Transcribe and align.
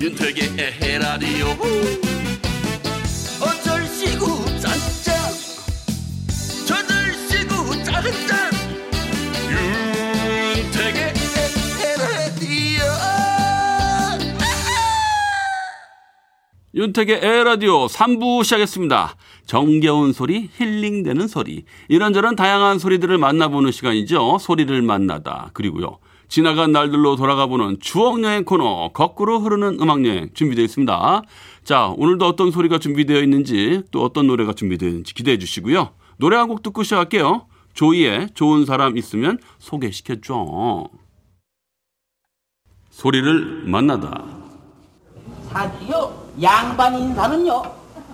윤택의 0.00 0.56
에헤라디오 0.58 1.46
어쩔 3.42 3.86
시구 3.86 4.46
짠짠 4.58 5.14
저들 6.66 7.12
시구 7.28 7.84
짠짠 7.84 8.50
윤택의 10.56 11.12
에헤라디오 11.84 12.82
윤택의 16.74 17.20
에라디오 17.22 17.86
3부 17.86 18.42
시작했습니다. 18.44 19.16
정겨운 19.44 20.14
소리, 20.14 20.48
힐링되는 20.56 21.28
소리, 21.28 21.64
이런저런 21.88 22.36
다양한 22.36 22.78
소리들을 22.78 23.18
만나보는 23.18 23.70
시간이죠. 23.70 24.38
소리를 24.38 24.80
만나다. 24.80 25.50
그리고요. 25.52 25.98
지나간 26.34 26.70
날들로 26.70 27.16
돌아가보는 27.16 27.78
추억여행 27.80 28.44
코너, 28.44 28.90
거꾸로 28.94 29.40
흐르는 29.40 29.80
음악여행 29.80 30.30
준비되어 30.32 30.64
있습니다. 30.64 31.22
자, 31.64 31.92
오늘도 31.96 32.24
어떤 32.24 32.52
소리가 32.52 32.78
준비되어 32.78 33.20
있는지, 33.20 33.82
또 33.90 34.04
어떤 34.04 34.28
노래가 34.28 34.52
준비되어 34.52 34.88
있는지 34.88 35.12
기대해 35.12 35.38
주시고요. 35.38 35.90
노래 36.18 36.36
한 36.36 36.48
곡 36.48 36.62
듣고 36.62 36.84
시작할게요. 36.84 37.46
조이의 37.74 38.28
좋은 38.34 38.64
사람 38.64 38.96
있으면 38.96 39.38
소개시켜줘. 39.58 40.84
소리를 42.90 43.64
만나다. 43.66 44.24
사지요 45.48 46.26
양반 46.40 46.96
인사는요 46.96 47.62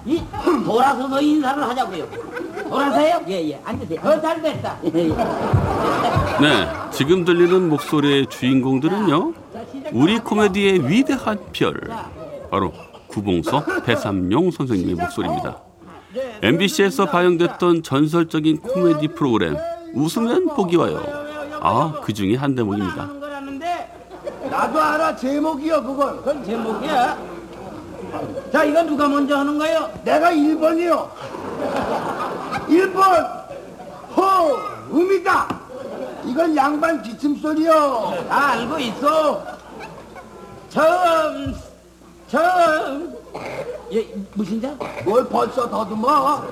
이 0.07 0.23
돌아서서 0.65 1.21
인사를 1.21 1.63
하자고요 1.63 2.26
돌아서요? 2.69 3.21
예 3.29 3.51
예. 3.51 3.61
앉으세요 3.65 4.01
어 4.03 4.21
잘 4.21 4.43
됐다. 4.43 4.77
네, 6.41 6.69
지금 6.93 7.25
들리는 7.25 7.69
목소리의 7.69 8.27
주인공들은요. 8.27 9.33
우리 9.93 10.19
코미디의 10.19 10.89
위대한 10.89 11.39
별, 11.53 11.75
바로 12.51 12.73
구봉서 13.09 13.65
배삼용 13.85 14.51
선생님의 14.51 14.95
목소리입니다. 14.97 15.59
MBC에서 16.43 17.07
방영됐던 17.07 17.83
전설적인 17.83 18.59
코미디 18.61 19.09
프로그램 19.09 19.57
웃으면 19.95 20.49
보기 20.55 20.77
와요. 20.77 21.03
아, 21.61 21.95
그 22.03 22.13
중에 22.13 22.37
한 22.37 22.55
대목입니다. 22.55 23.09
나도 24.51 24.81
알아 24.81 25.17
제목이요 25.17 25.83
그건. 25.83 26.17
그건 26.19 26.45
제목이야. 26.45 27.19
자 28.53 28.65
이거 28.65 28.83
누가 28.83 29.09
먼저 29.09 29.37
하는 29.39 29.59
거요? 29.59 29.91
내가 30.05 30.31
1번이요 30.31 31.09
1번. 32.69 33.47
호 34.17 34.59
음이다. 34.99 35.49
이건 36.25 36.57
양반 36.57 37.03
기침소리요. 37.03 38.27
다 38.29 38.49
알고 38.53 38.79
있어. 38.79 39.45
처음 40.69 41.55
처음 42.29 43.15
예 43.93 44.05
무슨 44.35 44.61
자 44.61 44.75
뭘 45.05 45.27
벌써 45.29 45.69
더듬어? 45.71 46.43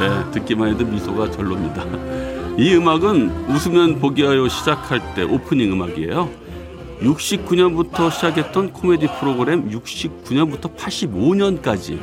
네, 0.00 0.30
듣기만 0.32 0.70
해도 0.70 0.84
미소가 0.84 1.30
절로입니다. 1.30 1.84
이 2.56 2.74
음악은 2.74 3.46
웃으면 3.48 4.00
보기 4.00 4.22
와요 4.22 4.48
시작할 4.48 5.14
때 5.14 5.22
오프닝 5.22 5.72
음악이에요. 5.72 6.30
69년부터 7.04 8.10
시작했던 8.10 8.72
코미디 8.72 9.08
프로그램 9.20 9.70
69년부터 9.70 10.74
85년까지 10.76 11.98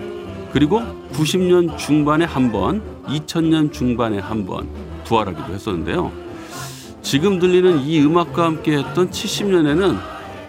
그리고 0.52 0.82
90년 1.14 1.78
중반에 1.78 2.26
한 2.26 2.52
번, 2.52 2.82
2000년 3.08 3.72
중반에 3.72 4.20
한 4.20 4.46
번 4.46 4.68
부활하기도 5.06 5.54
했었는데요. 5.54 6.12
지금 7.02 7.40
들리는 7.40 7.82
이 7.82 8.00
음악과 8.02 8.46
함께 8.46 8.78
했던 8.78 9.10
70년에는 9.10 9.98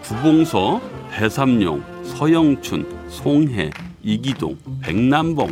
구봉서, 0.03 0.81
배삼룡, 1.11 1.83
서영춘, 2.03 3.07
송해, 3.09 3.71
이기동, 4.03 4.57
백남봉, 4.81 5.51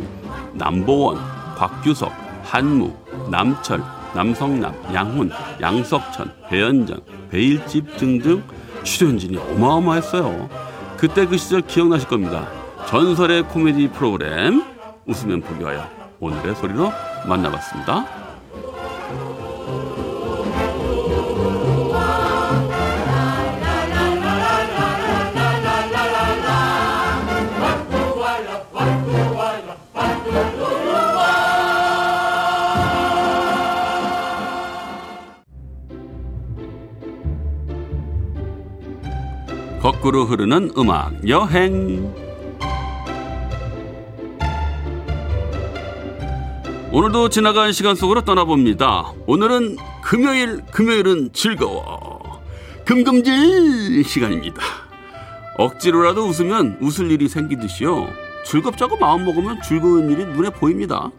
남보원, 0.54 1.18
곽규석, 1.56 2.12
한무, 2.44 2.92
남철, 3.30 3.82
남성남, 4.14 4.74
양훈, 4.94 5.30
양석천, 5.60 6.32
배현정, 6.50 7.00
배일집 7.30 7.96
등등 7.96 8.42
출연진이 8.82 9.36
어마어마했어요. 9.36 10.48
그때 10.96 11.26
그 11.26 11.36
시절 11.36 11.62
기억나실 11.62 12.08
겁니다. 12.08 12.48
전설의 12.88 13.44
코미디 13.44 13.88
프로그램 13.88 14.62
웃으면 15.06 15.42
와요. 15.64 15.84
오늘의 16.20 16.54
소리로 16.56 16.92
만나봤습니다. 17.26 18.06
거꾸로 39.82 40.24
흐르는 40.24 40.70
음악 40.78 41.28
여행 41.28 42.14
오늘도 46.92 47.30
지나간 47.30 47.72
시간 47.72 47.96
속으로 47.96 48.20
떠나봅니다. 48.20 49.12
오늘은 49.26 49.76
금요일 50.04 50.62
금요일은 50.66 51.32
즐거워 51.32 52.40
금금질 52.84 54.04
시간입니다. 54.04 54.62
억지로라도 55.58 56.28
웃으면 56.28 56.78
웃을 56.80 57.10
일이 57.10 57.26
생기듯이요. 57.26 58.08
즐겁자고 58.44 58.98
마음 58.98 59.24
먹으면 59.24 59.62
즐거운 59.62 60.10
일이 60.10 60.24
눈에 60.24 60.50
보입니다. 60.50 61.10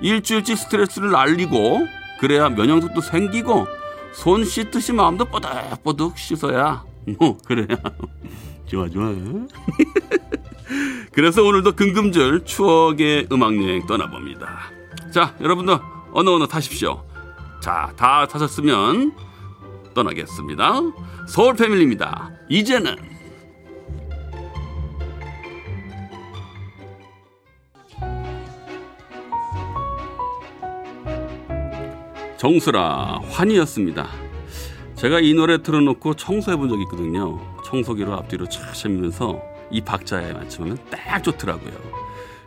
일주일치 0.00 0.56
스트레스를 0.56 1.12
날리고 1.12 1.86
그래야 2.18 2.48
면역력도 2.48 3.02
생기고 3.02 3.68
손 4.12 4.44
씻듯이 4.44 4.92
마음도 4.92 5.26
뽀득뽀득 5.26 6.18
씻어야 6.18 6.89
뭐 7.18 7.36
그래야 7.44 7.66
좋아 8.66 8.88
좋아. 8.88 9.12
그래서 11.12 11.42
오늘도 11.42 11.74
금금절 11.74 12.44
추억의 12.44 13.26
음악 13.32 13.56
여행 13.56 13.84
떠나봅니다. 13.86 14.70
자, 15.12 15.34
여러분들 15.40 15.76
어느 16.12 16.30
어느 16.30 16.46
타십시오. 16.46 17.04
자, 17.60 17.92
다 17.96 18.26
타셨으면 18.26 19.12
떠나겠습니다. 19.94 20.80
서울 21.26 21.56
패밀리입니다. 21.56 22.30
이제는 22.48 22.96
정수라 32.38 33.20
환희였습니다. 33.30 34.29
제가 35.00 35.20
이 35.20 35.32
노래 35.32 35.62
틀어놓고 35.62 36.12
청소해 36.12 36.58
본 36.58 36.68
적이 36.68 36.82
있거든요. 36.82 37.40
청소기로 37.64 38.12
앞뒤로 38.12 38.44
촥 38.44 38.74
세면서 38.74 39.40
이 39.70 39.80
박자에 39.80 40.34
맞추면 40.34 40.76
딱 40.90 41.24
좋더라고요. 41.24 41.72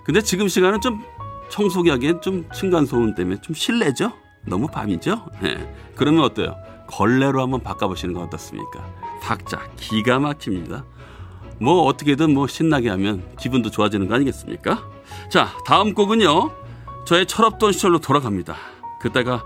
근데 0.04 0.22
지금 0.22 0.48
시간은 0.48 0.80
좀 0.80 1.02
청소기 1.50 1.90
하기엔 1.90 2.22
좀 2.22 2.48
층간소음 2.54 3.16
때문에 3.16 3.42
좀 3.42 3.56
실내죠? 3.56 4.14
너무 4.46 4.68
밤이죠? 4.68 5.26
네. 5.42 5.74
그러면 5.96 6.26
어때요? 6.26 6.56
걸레로 6.86 7.42
한번 7.42 7.64
바꿔보시는 7.64 8.14
건 8.14 8.26
어떻습니까? 8.26 8.88
박자 9.24 9.72
기가 9.76 10.20
막힙니다. 10.20 10.86
뭐 11.60 11.82
어떻게든 11.86 12.36
뭐 12.36 12.46
신나게 12.46 12.90
하면 12.90 13.36
기분도 13.40 13.72
좋아지는 13.72 14.08
거 14.08 14.14
아니겠습니까? 14.14 14.88
자, 15.28 15.50
다음 15.66 15.96
곡은요. 15.96 16.52
저의 17.08 17.26
철없던 17.26 17.72
시절로 17.72 17.98
돌아갑니다. 17.98 18.56
그때가 19.02 19.44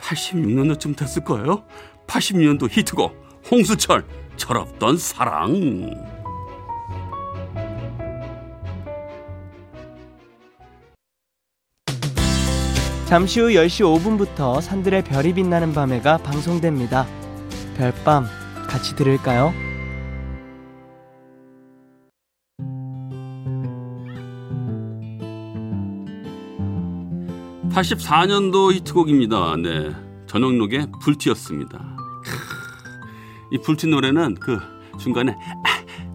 86년도쯤 0.00 0.96
됐을 0.96 1.22
거예요. 1.22 1.64
86년도 2.06 2.68
히트곡 2.70 3.42
홍수철 3.50 4.04
철없던 4.36 4.98
사랑. 4.98 5.90
잠시 13.06 13.40
후 13.40 13.48
10시 13.50 13.84
5분부터 13.84 14.60
산들의 14.60 15.04
별이 15.04 15.32
빛나는 15.34 15.72
밤에가 15.72 16.18
방송됩니다. 16.18 17.06
별밤 17.76 18.26
같이 18.66 18.96
들을까요? 18.96 19.54
84년도 27.76 28.72
히트곡입니다. 28.72 29.56
네. 29.62 29.90
전영록의 30.26 30.88
불티였습니다. 31.02 31.95
이 33.50 33.58
불티 33.58 33.86
노래는 33.88 34.36
그 34.36 34.58
중간에 34.98 35.32
아, 35.64 35.68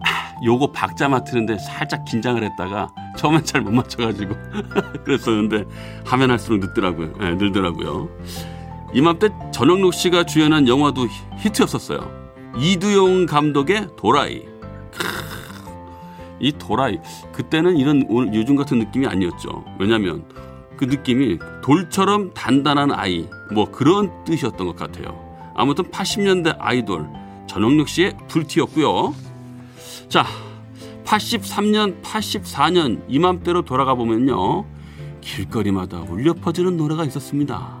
아, 0.04 0.34
요거 0.44 0.72
박자 0.72 1.08
맡으는데 1.08 1.58
살짝 1.58 2.04
긴장을 2.04 2.42
했다가 2.42 2.88
처음엔 3.16 3.44
잘 3.44 3.62
못 3.62 3.70
맞춰가지고 3.72 4.34
그랬었는데 5.04 5.64
하면 6.04 6.30
할수록 6.30 6.58
늦더라고요. 6.58 7.12
네, 7.18 7.34
늘더라고요. 7.36 8.08
이맘때 8.94 9.28
전영록 9.52 9.94
씨가 9.94 10.24
주연한 10.24 10.68
영화도 10.68 11.06
히트였었어요. 11.38 12.22
이두용 12.58 13.26
감독의 13.26 13.88
도라이. 13.96 14.42
이 16.40 16.52
도라이 16.52 16.98
그때는 17.32 17.76
이런 17.76 18.04
요즘 18.34 18.56
같은 18.56 18.78
느낌이 18.80 19.06
아니었죠. 19.06 19.64
왜냐하면 19.78 20.24
그 20.76 20.84
느낌이 20.84 21.38
돌처럼 21.62 22.32
단단한 22.34 22.90
아이 22.92 23.28
뭐 23.52 23.70
그런 23.70 24.10
뜻이었던 24.24 24.66
것 24.66 24.74
같아요. 24.76 25.16
아무튼 25.54 25.84
80년대 25.84 26.56
아이돌 26.58 27.08
전영록 27.52 27.86
씨의 27.86 28.14
불티였고요. 28.28 29.14
자, 30.08 30.24
83년, 31.04 32.00
84년 32.00 33.04
이맘때로 33.08 33.60
돌아가 33.60 33.94
보면요. 33.94 34.64
길거리마다 35.20 36.00
울려 36.00 36.32
퍼지는 36.32 36.78
노래가 36.78 37.04
있었습니다. 37.04 37.76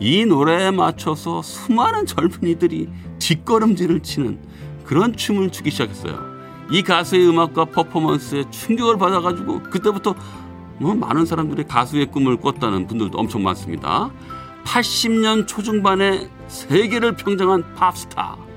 이 0.00 0.24
노래에 0.24 0.70
맞춰서 0.70 1.42
수많은 1.42 2.06
젊은이들이 2.06 2.88
뒷걸음질을 3.18 4.00
치는 4.00 4.40
그런 4.84 5.14
춤을 5.14 5.50
추기 5.50 5.70
시작했어요. 5.70 6.18
이 6.70 6.82
가수의 6.82 7.28
음악과 7.28 7.66
퍼포먼스에 7.66 8.44
충격을 8.50 8.96
받아가지고 8.96 9.64
그때부터 9.64 10.14
뭐 10.78 10.94
많은 10.94 11.26
사람들이 11.26 11.64
가수의 11.64 12.06
꿈을 12.06 12.38
꿨다는 12.38 12.86
분들도 12.86 13.18
엄청 13.18 13.42
많습니다. 13.42 14.10
80년 14.64 15.46
초중반에 15.46 16.30
세계를 16.48 17.16
평정한 17.16 17.74
팝스타. 17.74 18.49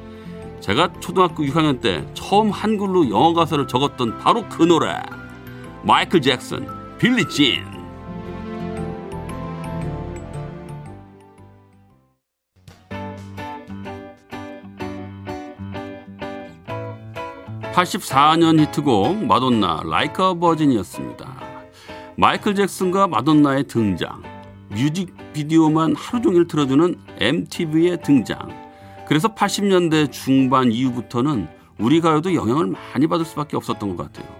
제가 0.63 0.94
초등학교 1.01 1.44
6학년 1.44 1.81
때 1.81 2.07
처음 2.13 2.50
한글로 2.50 3.10
영어 3.10 3.33
가사를 3.33 3.68
적었던 3.68 4.18
바로 4.19 4.48
그 4.48 4.63
노래. 4.63 4.95
마이클 5.83 6.21
잭슨, 6.21 6.65
빌리 6.98 7.27
진. 7.27 7.65
84년 17.74 18.62
히트곡 18.62 19.25
마돈나 19.25 19.81
라이커 19.83 20.39
버진이었습니다. 20.39 21.44
마이클 22.15 22.56
잭슨과 22.56 23.07
마돈나의 23.07 23.65
등장, 23.65 24.24
뮤직비디오만 24.69 25.98
하루 25.98 26.21
종일 26.21 26.48
틀어주는 26.48 26.95
MTV의 27.19 28.01
등장. 28.01 28.62
그래서 29.07 29.33
80년대 29.35 30.11
중반 30.11 30.71
이후부터는 30.71 31.47
우리 31.79 32.01
가요도 32.01 32.33
영향을 32.35 32.67
많이 32.67 33.07
받을 33.07 33.25
수밖에 33.25 33.57
없었던 33.57 33.95
것 33.95 34.11
같아요. 34.13 34.33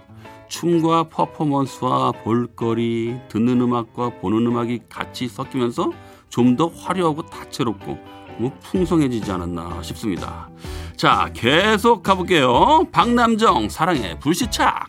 춤과 0.48 1.04
퍼포먼스와 1.04 2.12
볼거리, 2.12 3.16
듣는 3.28 3.60
음악과 3.60 4.10
보는 4.20 4.46
음악이 4.46 4.80
같이 4.88 5.28
섞이면서 5.28 5.90
좀 6.28 6.56
더 6.56 6.66
화려하고 6.68 7.22
다채롭고 7.26 7.98
뭐 8.38 8.52
풍성해지지 8.62 9.30
않았나 9.30 9.82
싶습니다. 9.82 10.48
자, 10.96 11.30
계속 11.32 12.02
가볼게요. 12.02 12.84
박남정, 12.90 13.68
사랑의 13.68 14.18
불시착. 14.20 14.86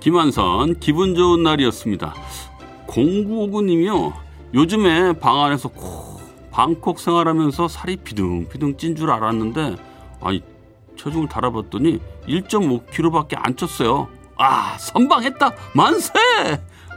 김한선, 0.00 0.80
기분 0.80 1.14
좋은 1.14 1.42
날이었습니다. 1.42 2.14
0959님이요. 2.86 4.14
요즘에 4.54 5.12
방 5.12 5.44
안에서 5.44 5.68
코, 5.68 6.18
방콕 6.50 6.98
생활하면서 6.98 7.68
살이 7.68 7.96
비둥비둥 7.96 8.78
찐 8.78 8.96
줄 8.96 9.10
알았는데, 9.10 9.76
아니, 10.22 10.42
체중을 10.96 11.28
달아봤더니 11.28 12.00
1.5kg밖에 12.26 13.34
안 13.36 13.54
쪘어요. 13.54 14.08
아, 14.38 14.76
선방했다! 14.78 15.52
만세! 15.74 16.12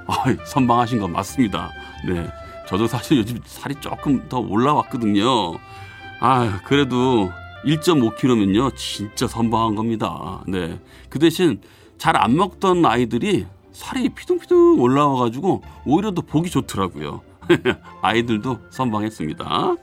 아, 0.08 0.46
선방하신 0.46 1.00
거 1.00 1.08
맞습니다. 1.08 1.72
네. 2.08 2.30
저도 2.68 2.88
사실 2.88 3.18
요즘 3.18 3.40
살이 3.44 3.76
조금 3.82 4.28
더 4.30 4.40
올라왔거든요. 4.40 5.58
아, 6.22 6.62
그래도 6.64 7.30
1.5kg면요. 7.66 8.76
진짜 8.78 9.28
선방한 9.28 9.76
겁니다. 9.76 10.42
네. 10.48 10.80
그 11.10 11.20
대신 11.20 11.62
잘 12.04 12.18
안 12.18 12.36
먹던 12.36 12.86
아이들이 12.86 13.46
살이 13.72 14.10
피둥피둥 14.10 14.82
올라와가지고 14.82 15.62
오히려 15.86 16.12
더 16.12 16.22
보기 16.22 16.50
좋더라고요. 16.50 17.22
아이들도 18.04 18.60
선방했습니다. 18.72 19.76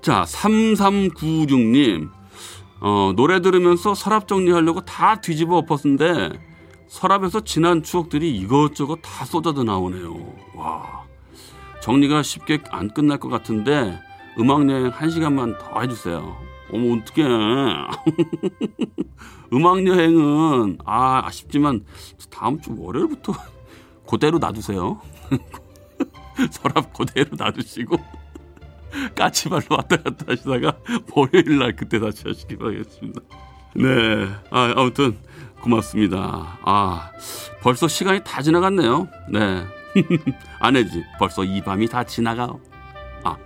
자, 0.00 0.24
3396님. 0.26 2.08
어, 2.80 3.12
노래 3.14 3.42
들으면서 3.42 3.94
서랍 3.94 4.26
정리하려고 4.26 4.80
다 4.86 5.20
뒤집어 5.20 5.58
엎었는데 5.58 6.30
서랍에서 6.88 7.40
지난 7.44 7.82
추억들이 7.82 8.34
이것저것 8.34 9.00
다 9.02 9.26
쏟아져 9.26 9.64
나오네요. 9.64 10.14
와. 10.54 11.02
정리가 11.82 12.22
쉽게 12.22 12.60
안 12.70 12.88
끝날 12.88 13.18
것 13.18 13.28
같은데 13.28 14.00
음악 14.38 14.66
여행 14.70 14.88
한 14.88 15.10
시간만 15.10 15.58
더 15.58 15.78
해주세요. 15.82 16.51
어머, 16.72 16.96
어떡해. 16.96 17.28
음악 19.52 19.86
여행은, 19.86 20.78
아, 20.84 21.22
아쉽지만 21.26 21.84
다음 22.30 22.60
주 22.60 22.74
월요일부터 22.76 23.32
그대로 24.08 24.38
놔두세요. 24.38 25.00
서랍 26.50 26.92
그대로 26.94 27.36
놔두시고. 27.36 27.96
까치발로 29.14 29.64
왔다 29.70 29.96
갔다 29.96 30.26
하시다가 30.28 30.76
월요일 31.14 31.58
날 31.58 31.74
그때 31.74 31.98
다시 31.98 32.24
하시기 32.26 32.56
바라겠습니다. 32.56 33.20
네. 33.74 34.28
아, 34.50 34.74
아무튼 34.76 35.16
고맙습니다. 35.62 36.58
아, 36.62 37.10
벌써 37.62 37.88
시간이 37.88 38.20
다 38.24 38.42
지나갔네요. 38.42 39.08
네. 39.30 39.64
아내지. 40.58 41.04
벌써 41.18 41.44
이 41.44 41.62
밤이 41.62 41.88
다 41.88 42.04
지나가. 42.04 42.54
아, 43.24 43.36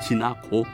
지나고. 0.00 0.64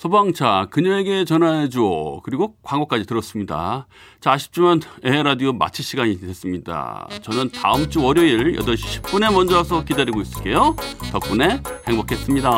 소방차 0.00 0.68
그녀에게 0.70 1.26
전화해줘 1.26 2.22
그리고 2.24 2.54
광고까지 2.62 3.04
들었습니다. 3.04 3.86
자 4.18 4.32
아쉽지만 4.32 4.80
에라디오 5.02 5.52
마칠 5.52 5.84
시간이 5.84 6.18
됐습니다. 6.18 7.06
저는 7.20 7.50
다음 7.50 7.90
주 7.90 8.02
월요일 8.02 8.56
8시 8.56 9.02
10분에 9.02 9.30
먼저 9.30 9.58
와서 9.58 9.84
기다리고 9.84 10.22
있을게요. 10.22 10.74
덕분에 11.12 11.62
행복했습니다. 11.86 12.50